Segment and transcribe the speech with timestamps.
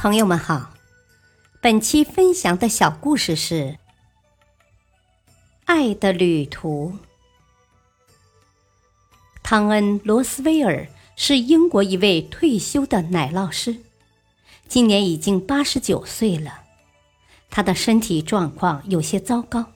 [0.00, 0.74] 朋友们好，
[1.60, 3.54] 本期分享的小故事是
[5.64, 6.92] 《爱的旅途》。
[9.42, 10.86] 汤恩·罗斯威尔
[11.16, 13.78] 是英国一位退休的奶酪师，
[14.68, 16.60] 今年已经八十九岁了。
[17.50, 19.72] 他的身体状况有些糟糕，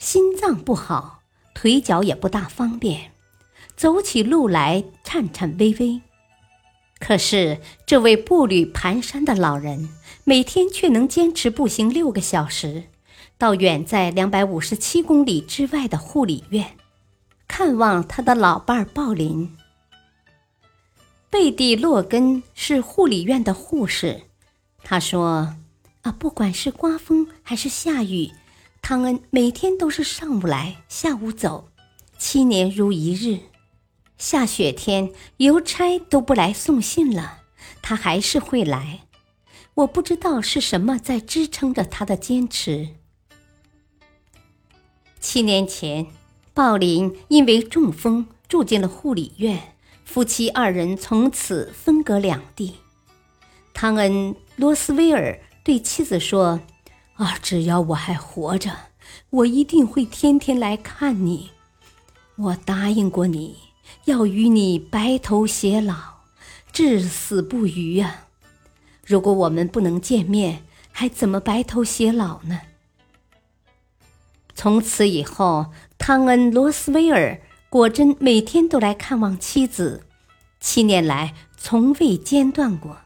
[0.00, 1.22] 心脏不好，
[1.54, 3.12] 腿脚也不大方便，
[3.76, 6.00] 走起路来颤颤巍巍。
[7.08, 9.88] 可是，这位步履蹒跚的老人
[10.24, 12.84] 每天却能坚持步行六个小时，
[13.38, 16.76] 到远在两百五十七公里之外的护理院，
[17.48, 19.56] 看望他的老伴儿鲍林。
[21.30, 24.24] 贝蒂·洛根是护理院的护士，
[24.84, 25.56] 他说
[26.04, 28.30] ：“啊，不管是刮风还是下雨，
[28.82, 31.70] 汤恩每天都是上午来，下午走，
[32.18, 33.40] 七年如一日。”
[34.18, 37.42] 下雪天，邮差都不来送信了，
[37.80, 39.02] 他还是会来。
[39.74, 42.88] 我不知道是什么在支撑着他的坚持。
[45.20, 46.08] 七年前，
[46.52, 52.74] 鲍林因为中风住进了护理院，夫妻二人从此分隔两地。
[53.72, 56.60] 汤恩·罗斯威尔对妻子说
[57.14, 58.72] ：“啊，只要我还活着，
[59.30, 61.50] 我一定会天天来看你。
[62.36, 63.56] 我答应过你。”
[64.04, 65.94] 要与你白头偕老，
[66.72, 68.26] 至死不渝呀！
[69.04, 72.60] 如果我们不能见面，还怎么白头偕老呢？
[74.54, 80.04] 从此以后，汤恩·罗斯威尔果真每天都来看望妻子，
[80.60, 82.98] 七年来从未间断过。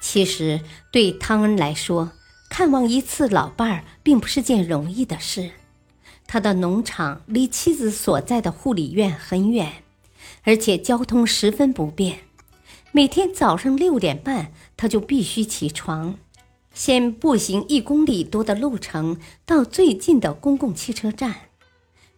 [0.00, 2.12] 其实，对汤恩来说，
[2.50, 5.52] 看望一次老伴儿并不是件容易的事。
[6.28, 9.82] 他的农场离妻子所在的护理院很远，
[10.44, 12.20] 而且交通十分不便。
[12.92, 16.16] 每天早上六点半，他就必须起床，
[16.74, 21.34] 先步行一公里多的路程到最近的公共汽车站，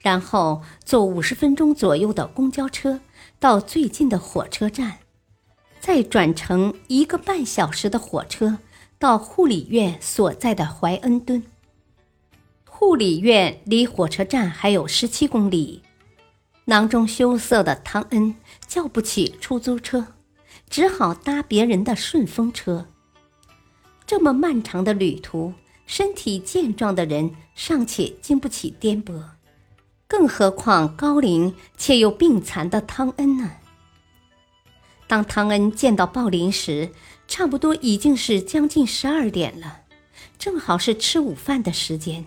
[0.01, 3.01] 然后坐五十分钟左右的公交车
[3.39, 4.99] 到最近的火车站，
[5.81, 8.59] 再转乘一个半小时的火车
[8.99, 11.45] 到护理院所在的怀恩敦。
[12.81, 15.83] 护理院离火车站还有十七公里，
[16.65, 18.35] 囊中羞涩的汤恩
[18.67, 20.15] 叫不起出租车，
[20.71, 22.87] 只好搭别人的顺风车。
[24.07, 25.53] 这么漫长的旅途，
[25.85, 29.25] 身体健壮的人尚且经不起颠簸，
[30.09, 33.51] 更何况高龄且又病残的汤恩呢？
[35.07, 36.91] 当汤恩见到鲍林时，
[37.29, 39.83] 差不多已经是将近十二点了，
[40.39, 42.25] 正好是吃午饭的时间。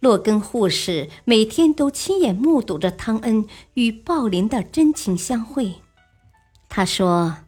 [0.00, 5.76] 洛根护士每天都亲眼目睹着汤恩与鲍林的真情相会。
[6.68, 7.38] 他说：“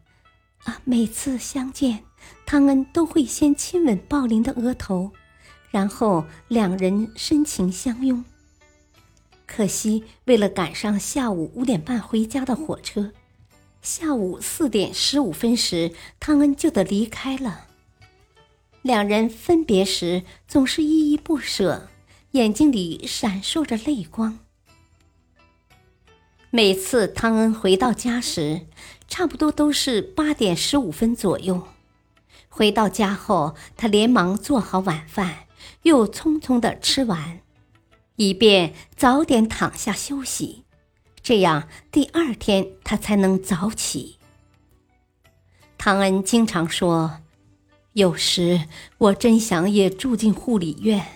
[0.64, 2.04] 啊，每次相见，
[2.46, 5.12] 汤恩都会先亲吻鲍林的额头，
[5.70, 8.24] 然后两人深情相拥。
[9.46, 13.12] 可惜，为了赶上下午五点半回家的火车，
[13.82, 17.66] 下午四点十五分时，汤恩就得离开了。
[18.80, 21.88] 两人分别时总是依依不舍。”
[22.32, 24.38] 眼睛里闪烁着泪光。
[26.50, 28.66] 每次汤恩回到家时，
[29.08, 31.68] 差不多都是八点十五分左右。
[32.48, 35.46] 回到家后，他连忙做好晚饭，
[35.82, 37.40] 又匆匆的吃完，
[38.16, 40.64] 以便早点躺下休息，
[41.22, 44.18] 这样第二天他才能早起。
[45.78, 47.20] 汤恩经常说
[47.94, 48.66] ：“有时
[48.98, 51.06] 我真想也住进护理院。”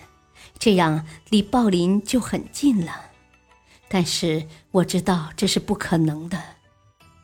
[0.63, 3.07] 这样离鲍林就很近了，
[3.89, 6.41] 但是我知道这是不可能的，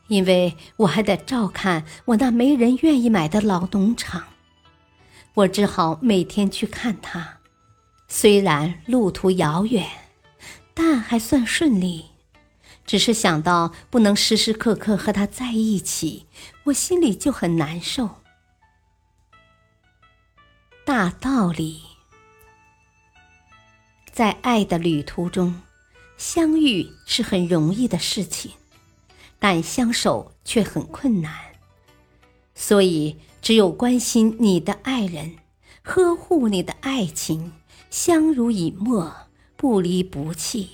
[0.09, 4.25] 因为我还得照看我那没人愿意买的老农场。
[5.35, 7.37] 我只好每天去看他，
[8.09, 9.87] 虽然路途遥远，
[10.73, 12.07] 但还算顺利。
[12.85, 16.25] 只是想到不能时时刻刻和他在一起，
[16.65, 18.17] 我心里就很难受。
[20.83, 21.88] 大道理。
[24.19, 25.61] 在爱的旅途中，
[26.17, 28.51] 相遇是很容易的事情，
[29.39, 31.33] 但相守却很困难。
[32.53, 35.37] 所以，只有关心你的爱人，
[35.83, 37.53] 呵护你的爱情，
[37.89, 39.09] 相濡以沫，
[39.55, 40.71] 不离不弃，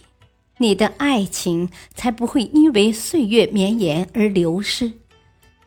[0.58, 4.92] 你的爱情才不会因为岁月绵延而流失，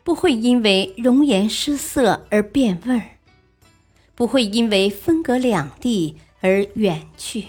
[0.03, 3.11] 不会因为容颜失色而变味儿，
[4.15, 7.45] 不会因为分隔两地而远去。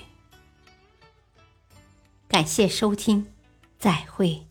[2.41, 3.27] 感谢收听，
[3.79, 4.47] 再会。